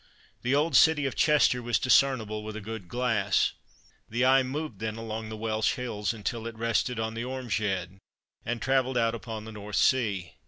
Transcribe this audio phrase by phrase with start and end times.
[0.41, 3.53] The old city of Chester was discernible with a good glass.
[4.09, 7.99] The eye moved then along the Welsh hills until it rested on the Ormeshead
[8.43, 10.33] and travelled out upon the North sea.